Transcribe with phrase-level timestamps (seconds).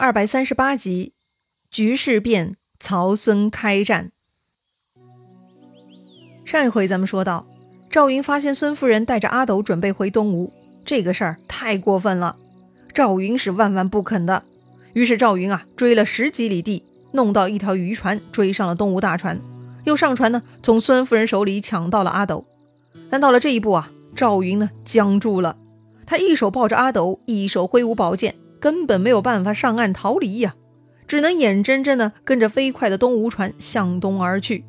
[0.00, 1.12] 二百三十八集，
[1.70, 4.10] 局势变，曹孙开战。
[6.42, 7.46] 上一回咱们说到，
[7.90, 10.50] 赵云发现孙夫人带着阿斗准备回东吴，
[10.86, 12.34] 这个事儿太过分了，
[12.94, 14.42] 赵云是万万不肯的。
[14.94, 16.82] 于是赵云啊，追了十几里地，
[17.12, 19.38] 弄到一条渔船，追上了东吴大船，
[19.84, 22.46] 又上船呢，从孙夫人手里抢到了阿斗。
[23.10, 25.58] 但到了这一步啊，赵云呢僵住了，
[26.06, 28.34] 他一手抱着阿斗，一手挥舞宝剑。
[28.60, 30.54] 根本没有办法上岸逃离呀，
[31.08, 34.64] 只能眼睁睁地跟着飞快的东吴船向东而去。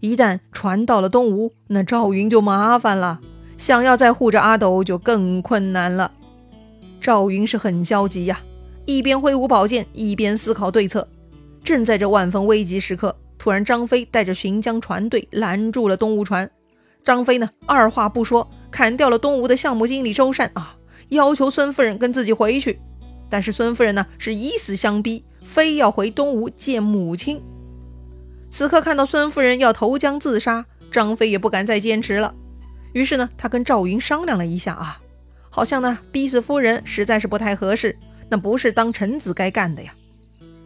[0.00, 3.20] 一旦船到了东吴，那赵云就麻烦了，
[3.56, 6.12] 想要再护着阿斗就更困难了。
[7.00, 8.40] 赵云是很焦急呀，
[8.86, 11.06] 一边挥舞宝剑，一边思考对策。
[11.62, 16.48] 正在这万分危急时刻，突然张飞带着巡江船队拦住了东吴船。
[17.04, 20.76] 张飞呢，二话不说，砍掉了东吴的项目经理周善啊，
[21.08, 22.80] 要求孙夫人跟自己回去。
[23.30, 27.40] 但是孙夫人呢，是以死相逼，非要回东吴见母亲。
[28.50, 32.34] 此刻看到孙夫人要投江自杀，张飞也不敢再坚持了。
[32.94, 34.98] 于是呢，他跟赵云商量了一下啊，
[35.50, 37.96] 好像呢逼死夫人实在是不太合适，
[38.30, 39.94] 那不是当臣子该干的呀。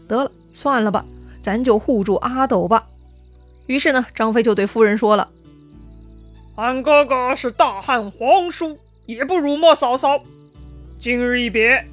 [0.06, 1.04] 得了，算了吧，
[1.42, 2.86] 咱就护住阿斗吧。
[3.66, 5.28] 于是呢，张飞就对夫人说了
[6.56, 10.22] ：“俺哥哥是大汉皇叔，也不辱没嫂嫂。
[11.00, 11.84] 今日一别。”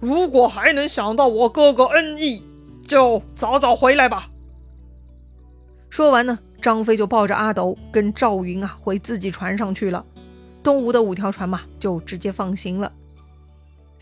[0.00, 2.42] 如果还能想到我哥哥恩义，
[2.86, 4.30] 就早早回来吧。
[5.88, 10.04] 说完呢，张飞就抱着阿斗跟赵云啊回自己船上去了。
[10.62, 12.92] 东吴的五条船嘛就直接放行了。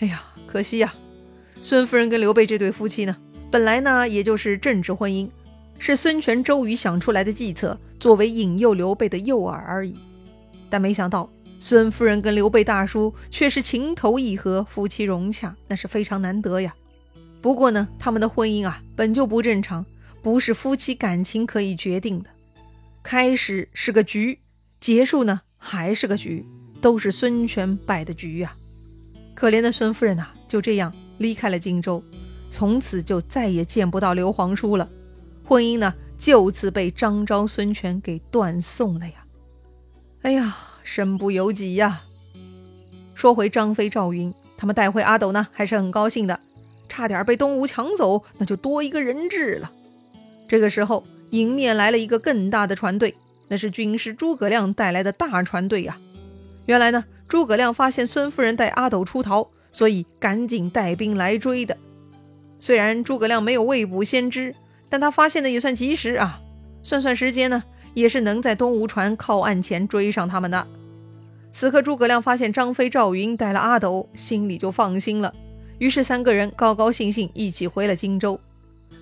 [0.01, 0.93] 哎呀，可惜呀，
[1.61, 3.17] 孙夫人跟刘备这对夫妻呢，
[3.51, 5.29] 本来呢也就是政治婚姻，
[5.79, 9.97] 是孙权、周瑜想出来的计策，作为引诱刘备的诱饵而已。
[10.69, 11.29] 但没想到。
[11.59, 16.75] 孙夫人跟刘备大叔却是情投意合，夫妻融洽，那是非常难得呀。
[17.41, 19.85] 不过呢，他们的婚姻啊本就不正常，
[20.23, 22.31] 不是夫妻感情可以决定的。
[23.03, 24.39] 开始是个局，
[24.81, 26.45] 结束呢还是个局，
[26.81, 28.55] 都是孙权摆的局呀。
[29.35, 32.03] 可怜的孙夫人呐，就这样离开了荆州，
[32.49, 34.89] 从此就再也见不到刘皇叔了。
[35.45, 39.25] 婚姻呢就此被张昭、孙权给断送了呀。
[40.23, 40.57] 哎呀！
[40.85, 42.03] 身不由己呀。
[43.15, 46.39] 说回张飞、赵云，他们带回阿斗呢，还是很高兴的。
[46.89, 49.73] 差点被东吴抢走，那就多一个人质了。
[50.47, 53.17] 这个时候，迎面来了一个更大的船队，
[53.49, 55.99] 那是军师诸葛亮带来的大船队呀。
[56.67, 61.77] 原来呢，诸葛亮发现孙夫人带阿斗出逃，所以赶紧带兵来追的。
[62.59, 64.55] 虽然诸葛亮没有未卜先知，
[64.89, 66.41] 但他发现的也算及时啊。
[66.83, 67.65] 算算时间呢。
[67.95, 70.67] 也是能在东吴船靠岸前追上他们的。
[71.53, 75.33] 此刻诸葛亮发现张飞、赵云带了阿斗，心里就放心了。
[75.79, 78.39] 于是三个人高高兴兴一起回了荆州。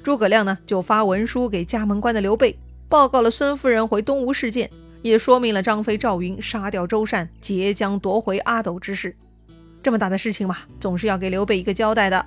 [0.02, 2.56] 诸葛亮呢，就发文书给加盟关的刘备，
[2.88, 4.68] 报告了孙夫人回东吴事件，
[5.00, 9.16] 也说明了张飞、赵云杀掉周善、截江夺回阿斗之事。
[9.82, 12.24] 这么大的事情嘛，总是要给刘备一个交代的。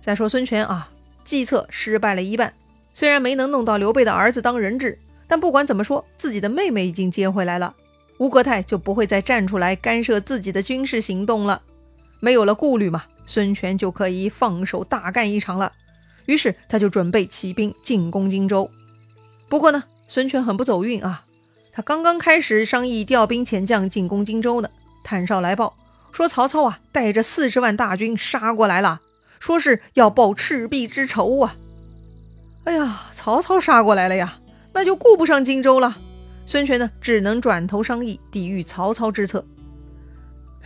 [0.00, 0.90] 再说孙权啊，
[1.24, 2.52] 计策失败了一半，
[2.92, 4.98] 虽然没能弄到刘备的儿子当人质。
[5.30, 7.72] 但不管怎么说，自己的妹妹已经接回来了，
[8.18, 11.62] 吴国泰就不会再站出来干涉自己的军事行动了。
[12.18, 15.72] 没有了顾虑嘛，孙权就可以放手大干一场了。
[16.26, 18.68] 于是他就准备起兵进攻荆州。
[19.48, 21.24] 不过呢，孙权很不走运啊，
[21.72, 24.68] 他刚刚开始商议调兵遣将进攻荆州呢，
[25.04, 25.76] 探哨来报
[26.10, 29.00] 说曹操啊带着四十万大军杀过来了，
[29.38, 31.54] 说是要报赤壁之仇啊。
[32.64, 34.39] 哎呀，曹操杀过来了呀！
[34.72, 35.98] 那就顾不上荆州了。
[36.46, 39.44] 孙权呢，只能转头商议抵御曹操之策。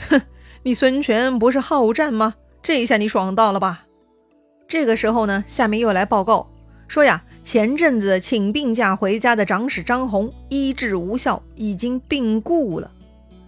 [0.08, 0.20] 哼，
[0.62, 2.34] 你孙权不是好战吗？
[2.62, 3.86] 这一下你爽到了吧？
[4.66, 6.50] 这个时候呢，下面又来报告
[6.88, 12.90] 说呀，前阵子请病假回家的长史张宏医治无效，已经病故了。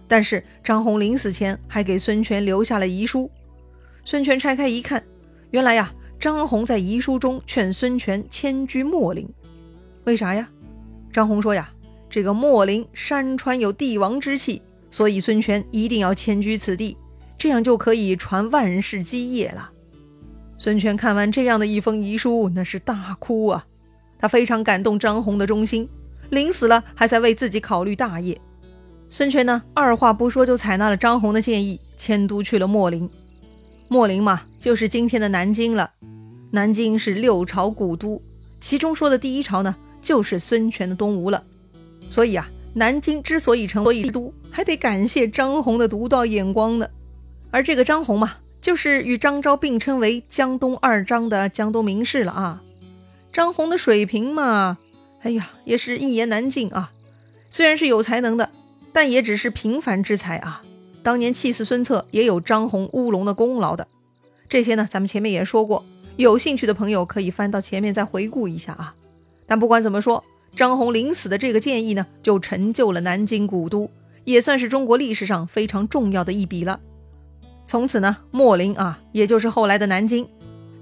[0.07, 3.29] 但是张宏临死前还给孙权留下了遗书。
[4.05, 5.03] 孙权拆开一看，
[5.51, 9.27] 原来呀，张宏在遗书中劝孙权迁居秣陵。
[10.07, 10.47] 为啥呀？
[11.11, 11.69] 张宏说呀，
[12.09, 16.95] 这个秣陵山川有帝王之气，所以孙权一定要迁居此地，
[17.37, 19.69] 这样就可以传万世基业了。
[20.57, 23.65] 孙权看完这样的一封遗书，那是大哭啊！
[24.17, 25.89] 他非常感动张宏的忠心，
[26.29, 28.39] 临死了还在为自己考虑大业。
[29.09, 33.09] 孙权呢，二话不说就采纳了张宏的建议，迁都去了秣陵。
[33.89, 35.91] 秣陵嘛，就是今天的南京了。
[36.51, 38.21] 南京是六朝古都，
[38.61, 39.75] 其中说的第一朝呢。
[40.07, 41.43] 就是孙权的东吴了，
[42.09, 46.87] 所以啊，南京之所以成为帝都，还得感谢张宏的独到眼光呢。
[47.51, 52.63] 而这个张宏嘛，就是与张昭并称为江东二张的江东名士了啊。
[53.33, 54.77] 张宏的水平嘛，
[55.23, 56.93] 哎呀，也是一言难尽啊。
[57.49, 58.49] 虽然是有才能的，
[58.93, 60.63] 但也只是平凡之才啊。
[61.03, 63.85] 当年气死孙策，也有张宏乌龙的功劳的。
[64.47, 68.95] 这些呢，咱们前面也说过，有兴趣的朋友可以翻到前面再回顾一下啊。
[69.47, 70.23] 但不管怎么说，
[70.55, 73.89] 张宏临死的这个建议呢，就成就了南京古都，
[74.25, 76.79] 也算是中国历史上非常重要的一笔了。
[77.63, 80.27] 从此呢，秣陵啊，也就是后来的南京，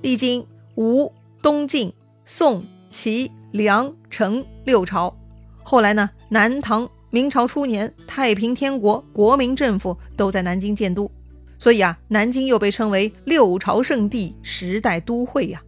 [0.02, 0.46] 历经
[0.76, 1.94] 吴、东晋、
[2.26, 5.16] 宋、齐、梁、陈六朝，
[5.64, 11.10] 后来呢，南唐、明朝初年，太平天国国民政府都在南京建都。
[11.58, 15.62] 所以啊，南京又被称为六朝圣地、时代都会呀。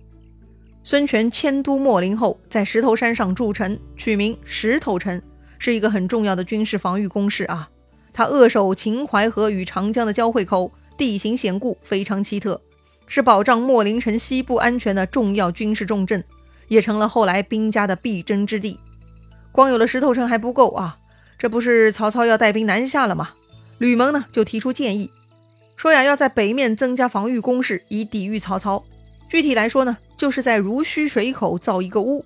[0.89, 5.21] 孙权迁都秣陵后，在石头山上筑城，取名石头城，
[5.59, 7.67] 是一个很重要的军事防御工事啊。
[8.13, 12.61] 它扼守秦淮河与长江的交汇口，地形险固，非常奇特，
[13.05, 16.23] 是保障秣陵城西部安全的重要军事重镇，
[16.69, 18.79] 也成了后来兵家的必争之地。
[19.51, 20.97] 光有了石头城还不够啊，
[21.37, 23.31] 这不是曹操要带兵南下了吗？
[23.77, 25.11] 吕蒙呢就提出建议。
[25.75, 28.85] 说呀，要在北面增加防御工事，以抵御曹操。
[29.29, 32.25] 具体来说呢，就是在濡须水口造一个屋。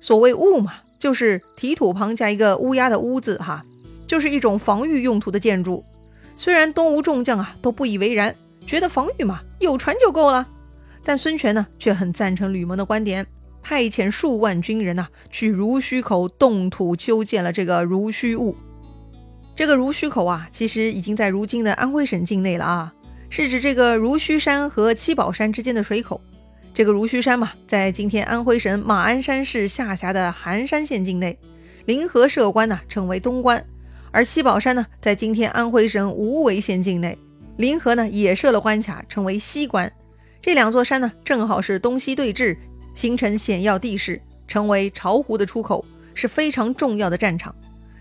[0.00, 3.64] 所谓屋嘛，就是提土旁加一个乌鸦的乌字，哈，
[4.06, 5.84] 就是一种防御用途的建筑。
[6.34, 8.34] 虽然东吴众将啊都不以为然，
[8.66, 10.48] 觉得防御嘛有船就够了，
[11.04, 13.26] 但孙权呢却很赞成吕蒙的观点，
[13.62, 18.56] 派遣数万军人呐去濡须口动土修建了这个濡须坞。
[19.54, 22.94] 这个濡须口啊，其实已经在如今的安徽省境内了啊，
[23.28, 26.18] 是指这个濡须山和七宝山之间的水口。
[26.72, 31.36] 这个如须山嘛，在今天安徽省马鞍山市下辖的含山县境内，
[31.84, 33.60] 临河设关呢，称为东关；
[34.12, 37.18] 而七宝山呢，在今天安徽省无为县境内，
[37.56, 39.92] 临河呢也设了关卡，称为西关。
[40.40, 42.56] 这两座山呢，正好是东西对峙，
[42.94, 45.84] 形成险要地势，成为巢湖的出口，
[46.14, 47.54] 是非常重要的战场。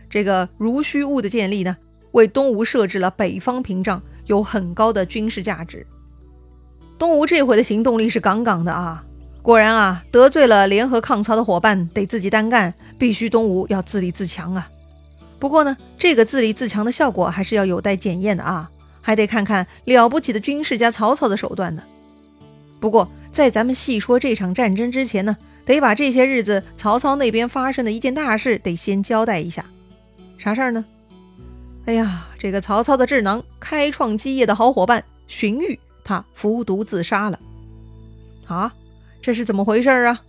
[0.09, 1.75] 这个如须坞的建立呢，
[2.11, 5.85] 为东吴设置了北方屏障，有很高的军事价值。
[6.99, 9.01] 东吴这回的行动力是杠杠的啊！
[9.41, 14.69] 果然啊，得罪了联合抗曹的伙伴，得自己单干，必须东吴要自立自强啊。
[15.39, 18.69] 不过呢，这个自立自强的效果还是要有待检验的啊，
[19.01, 21.81] 还得看看了不起的军事家曹操的手段呢。
[22.81, 29.65] 不过，在咱们细说这场战争之前呢，得把这些日子曹操那边发生的一件大事得先交代一下。
[30.37, 30.83] 啥事儿呢？
[31.85, 35.79] 哎呀，这个曹操的智囊、开创基业的好伙伴荀彧，
[36.09, 37.39] 他服毒自杀了。
[38.47, 38.73] 啊，
[39.21, 40.23] 这是怎么回事啊？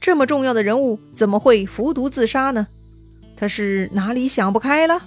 [0.00, 2.66] 这么重要的人物怎么会服毒自杀呢？
[3.36, 5.00] 他是哪里想不开了？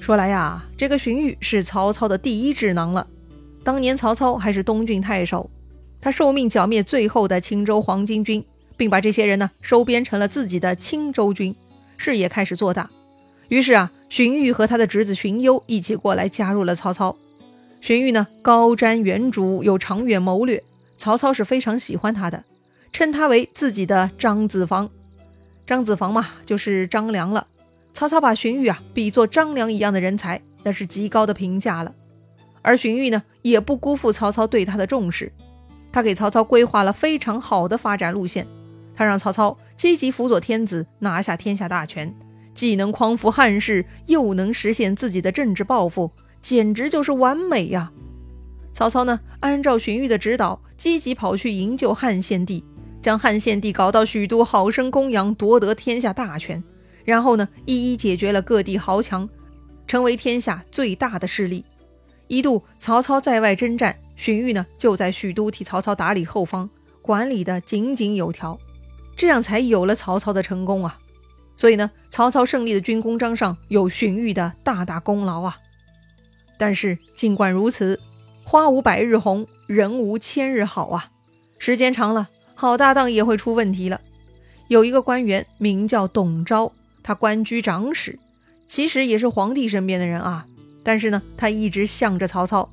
[0.00, 3.06] 说来呀，这个荀彧是曹操的第一智囊了。
[3.64, 5.48] 当年曹操还是东郡太守，
[5.98, 8.44] 他受命剿灭最后的青州黄巾军，
[8.76, 11.56] 并把这些人呢收编成了自己的青州军，
[11.96, 12.90] 事业开始做大。
[13.48, 17.16] 于是啊，荀彧和他的侄子荀攸一起过来加入了曹操。
[17.80, 20.62] 荀彧呢，高瞻远瞩，有长远谋略，
[20.96, 22.44] 曹操是非常喜欢他的，
[22.92, 24.90] 称他为自己的张子房。
[25.66, 27.46] 张子房嘛，就是张良了。
[27.94, 31.94] 曹操把荀彧啊比作张良一样的人才，那是极高的评价了。
[32.62, 35.32] 而荀彧呢，也不辜负曹操对他的重视，
[35.90, 38.46] 他给曹操规划了非常好的发展路线，
[38.94, 42.14] 他让曹操积极辅佐天子，拿下天下大权。
[42.52, 46.10] 既能匡扶汉室，又能实现自己的政治抱负，
[46.42, 47.90] 简直就是完美呀！
[48.72, 52.64] 曹操呢，按照荀彧的指导，积极跑去营救汉献帝，
[53.02, 56.62] 将汉献帝搞到许都，好生供养，夺得天下大权。
[57.04, 59.28] 然后呢，一一解决了各地豪强，
[59.86, 61.64] 成为天下最大的势力。
[62.28, 66.70] 一度曹操在外征战，荀彧呢就在许都替曹操打理后方，
[67.02, 68.58] 管理的井井有条，
[69.16, 70.96] 这样才有了曹操的成功啊！
[71.56, 75.56] 所以呢，曹操胜利的军功章上有荀彧的大大功劳啊。
[76.60, 77.98] 但是尽管如此，
[78.44, 81.08] 花无百日红，人无千日好啊。
[81.58, 83.98] 时间长了，好搭档也会出问题了。
[84.68, 86.70] 有一个官员名叫董昭，
[87.02, 88.18] 他官居长史，
[88.68, 90.44] 其实也是皇帝身边的人啊。
[90.82, 92.68] 但是呢，他一直向着曹操。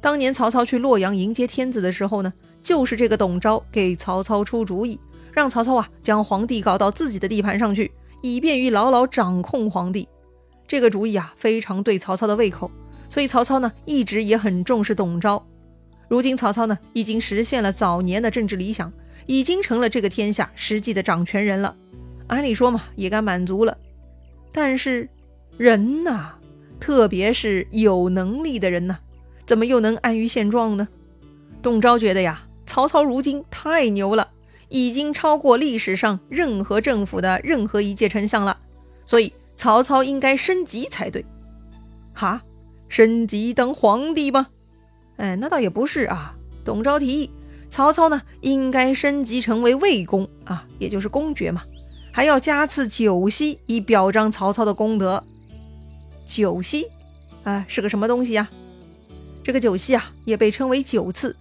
[0.00, 4.98] 当年曹操去洛阳迎接天子的时候呢，就是这个董昭给曹操出主意，
[5.30, 7.92] 让曹操啊将皇帝搞到自己的地盘上去。
[8.22, 10.08] 以便于牢牢掌控皇帝，
[10.66, 12.70] 这个主意啊非常对曹操的胃口，
[13.08, 15.44] 所以曹操呢一直也很重视董昭。
[16.08, 18.92] 如今曹操呢已经实现了早年的政治理想，
[19.26, 21.74] 已经成了这个天下实际的掌权人了。
[22.28, 23.76] 按理说嘛也该满足了，
[24.52, 25.08] 但是
[25.56, 26.32] 人呐，
[26.78, 28.98] 特别是有能力的人呐，
[29.46, 30.88] 怎么又能安于现状呢？
[31.62, 34.28] 董昭觉得呀，曹操如今太牛了，
[34.68, 38.56] 已经超过历史上任何政府的任何一届丞相了，
[39.04, 41.24] 所以曹操应该升级才对。
[42.12, 42.42] 哈，
[42.88, 44.48] 升级当皇帝吗？
[45.16, 46.34] 哎，那倒也不是啊。
[46.64, 47.30] 董昭提议，
[47.70, 51.62] 曹操呢应该升级成为魏公啊，也就是公爵嘛，
[52.12, 55.22] 还要加赐九锡以表彰曹操的功德。
[56.24, 56.86] 九锡
[57.44, 58.48] 啊，是个什么东西呀？
[59.44, 61.36] 这个九锡啊，也被称为九赐。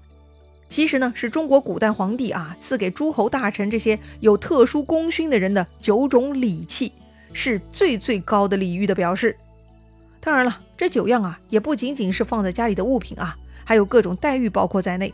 [0.69, 6.93] 其实呢，是中国古代皇帝啊赐给诸侯大臣这些有特殊功勋的人的九种礼器，
[7.33, 9.35] 是最最高的礼遇的表示。
[10.25, 15.13] 当然了，这九样啊也不仅仅是放在家里的物品啊，还有各种待遇包括在内。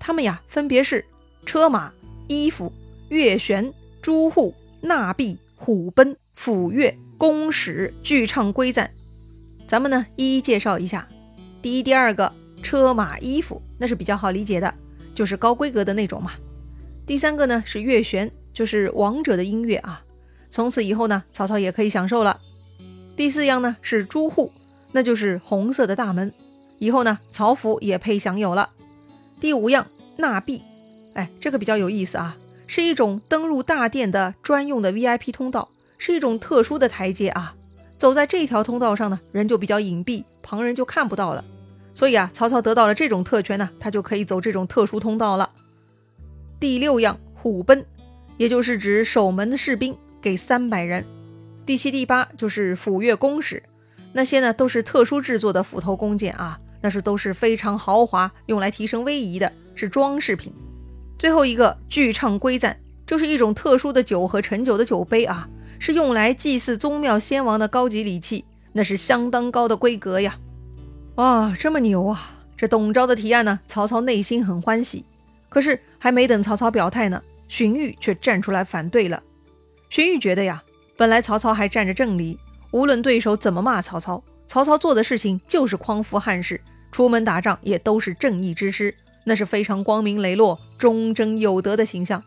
[0.00, 1.04] 他们呀分别是
[1.46, 1.92] 车马、
[2.26, 2.72] 衣服、
[3.08, 3.72] 乐旋、
[4.02, 8.90] 朱户、纳币、虎贲、抚乐、弓矢、巨唱、归赞。
[9.68, 11.06] 咱们呢一一介绍一下。
[11.62, 12.34] 第一、第二个。
[12.60, 14.74] 车马衣服那是比较好理解的，
[15.14, 16.32] 就是高规格的那种嘛。
[17.06, 20.02] 第三个呢是乐弦，就是王者的音乐啊。
[20.50, 22.40] 从此以后呢，曹操也可以享受了。
[23.18, 24.52] 第四样呢是朱户，
[24.92, 26.32] 那就是红色的大门，
[26.78, 28.70] 以后呢曹府也配享有了。
[29.40, 30.62] 第五样纳币，
[31.14, 32.36] 哎，这个比较有意思啊，
[32.68, 37.56] 是一种登入大殿的专用的 VIP 通道，是一种特殊的台阶啊。
[37.96, 41.44] 走在这条通道上呢，人就比较隐蔽，旁人就看不到了。
[41.92, 45.50] 所以啊，曹操得到了这种特权呢，他就可以走这种特殊通道了。
[46.60, 47.84] 第六样虎贲，
[48.36, 51.04] 也就是指守门的士兵给三百人。
[51.68, 53.62] 第七、第八就是斧钺弓矢，
[54.14, 60.50] 那些呢都是特殊制作的斧头弓箭啊，那是都是非常豪华，用来提升威仪的，是装饰品。
[61.18, 65.46] 最后一个巨唱归赞，就是一种特殊的酒和陈酒的酒杯啊，
[65.78, 70.38] 是用来祭祀宗庙先王的高级礼器，那是相当高的规格呀。
[71.16, 72.30] 哇，这么牛啊！
[72.56, 75.04] 这董昭的提案呢，曹操内心很欢喜。
[75.50, 79.22] 可是还没等曹操表态呢，荀彧却站出来反对了。
[79.90, 80.62] 荀彧觉得呀，
[80.98, 82.36] 本来曹操还站着正理，
[82.72, 92.20] 无论对手怎么骂曹操，曹操做的事情就是匡扶汉室，出门打仗也都是正义之师，那是非常光明磊落、忠贞有德的形象。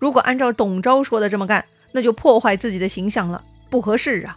[0.00, 4.36] 如果按照董昭说的这么干，那就破坏自己的形象了，不合适啊。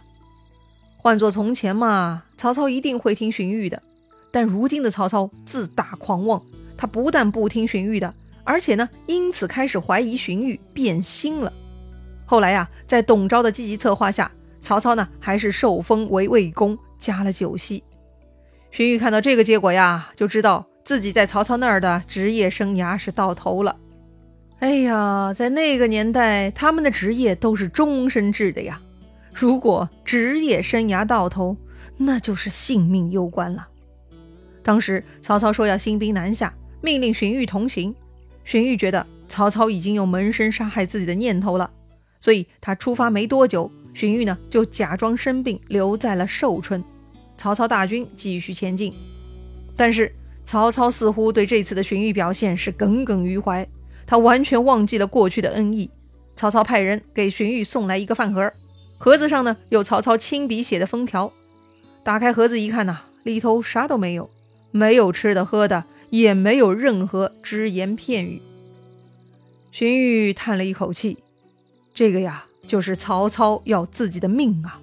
[0.96, 3.82] 换做从前嘛，曹操一定会听荀彧的。
[4.30, 6.40] 但如今的曹操自大狂妄，
[6.76, 8.14] 他不但不听荀彧的，
[8.44, 11.52] 而且呢，因此开始怀疑荀彧变心了。
[12.24, 17.82] 后来呀，在董昭的积极策划下，曹操呢还是受封为魏公，加了九锡。
[18.70, 23.76] 荀彧看到这个结果呀，就知道自己在曹操那儿的职业生涯是到头了。
[24.60, 28.80] 哎呀，在那个年代，他们的职业都是终身制的呀。
[29.32, 31.56] 如果职业生涯到头，
[31.96, 33.68] 那就是性命攸关了。
[34.62, 37.94] 当时曹操说要兴兵南下，命令荀彧同行。
[38.44, 41.70] 荀彧觉得曹操已经有门生杀害自己的念头了，
[42.24, 46.82] 所以他出发没多久，荀彧呢就假装生病留在了寿春。
[47.36, 48.94] 曹操大军继续前进，
[49.76, 50.10] 但是
[50.42, 53.68] 曹操似乎对这次的荀彧表现是耿耿于怀，
[54.06, 55.90] 他完全忘记了过去的恩义。
[56.34, 58.50] 曹操派人给荀彧送来一个饭盒。
[58.96, 61.30] 盒子上呢有曹操亲笔写的封条，
[62.02, 64.30] 打开盒子一看呐，里头啥都没有，
[64.70, 68.40] 没有吃的喝的，也没有任何只言片语。
[69.70, 71.18] 荀彧叹了一口气，
[71.94, 74.80] 这个呀就是曹操要自己的命啊。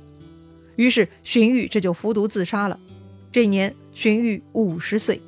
[0.78, 2.80] 于是荀彧这就服毒自杀了。
[3.32, 5.22] 这年荀彧五十岁。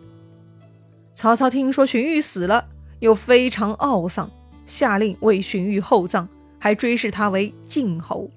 [1.14, 2.68] 曹操听说荀彧死了，
[3.00, 4.32] 又非常懊丧，
[4.66, 8.32] 下令为荀彧厚葬，还追谥他为晋侯。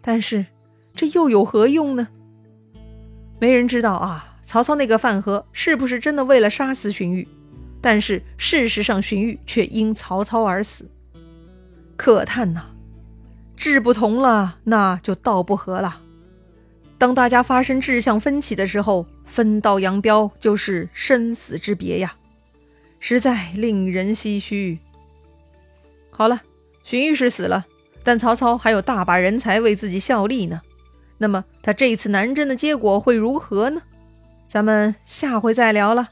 [0.00, 0.46] 但是，
[0.94, 2.08] 这又有何用呢？
[3.38, 4.32] 没人知道啊。
[4.42, 7.26] 曹操那个饭盒是不是真的为了杀死荀彧？
[7.80, 10.88] 但是事实上，荀彧却因曹操而死。
[11.96, 12.66] 可叹呐，
[13.56, 16.02] 志不同了，那就道不合了。
[16.98, 22.14] 当大家发生志向分歧的时候，分道扬镳就是生死之别呀，
[23.00, 24.78] 实在令人唏嘘。
[26.10, 26.42] 好了，
[26.84, 27.66] 荀彧是死了。
[28.04, 30.62] 但曹操还有大把人才为自己效力呢，
[31.18, 33.82] 那么他这次南征的结果会如何呢？
[34.48, 36.08] 咱们下回再聊了。